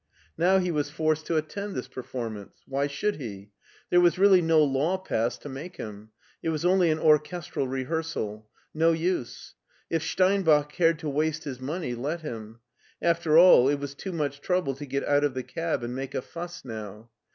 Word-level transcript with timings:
Now 0.35 0.57
he 0.57 0.71
was 0.71 0.89
forced 0.89 1.27
to 1.27 1.37
attend 1.37 1.75
this 1.75 1.87
performance. 1.87 2.55
Why 2.67 2.87
should 2.87 3.17
he? 3.17 3.51
There 3.91 4.01
was 4.01 4.17
really 4.17 4.41
no 4.41 4.63
law 4.63 4.97
passed 4.97 5.43
to 5.43 5.47
make 5.49 5.75
him. 5.77 6.09
It 6.41 6.49
was 6.49 6.65
only 6.65 6.89
an 6.89 6.97
orchestral 6.97 7.67
rehearsal. 7.67 8.49
No 8.73 8.93
use. 8.93 9.53
If 9.91 10.01
Steinbach 10.01 10.71
cared 10.71 10.97
to 10.97 11.09
waste 11.09 11.43
his 11.43 11.59
money, 11.61 11.93
let 11.93 12.21
him. 12.21 12.61
After 12.99 13.37
all, 13.37 13.69
it 13.69 13.75
was 13.79 13.93
too 13.93 14.11
much 14.11 14.41
trouble 14.41 14.73
to 14.73 14.87
get 14.87 15.05
out 15.07 15.23
of 15.23 15.35
the 15.35 15.43
cab 15.43 15.83
and 15.83 15.93
make 15.95 16.15
a 16.15 16.23
fuss 16.23 16.65
now. 16.65 17.11